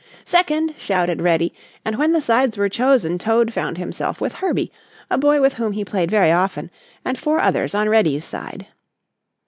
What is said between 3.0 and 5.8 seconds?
Toad found himself with Herbie, a boy with whom